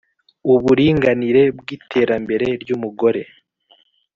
[0.53, 3.21] Uburinganire mwiterambere ryumugore